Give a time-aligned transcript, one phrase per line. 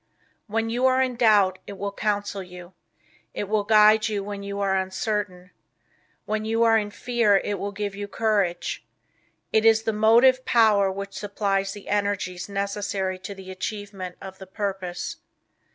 [0.47, 2.73] When you are in doubt it will counsel you.
[3.35, 5.51] It will guide you when you are uncertain.
[6.25, 8.83] When you are in fear it will give you courage.
[9.53, 14.47] It is the motive power which supplies the energies necessary to the achievement of the
[14.47, 15.17] purpose.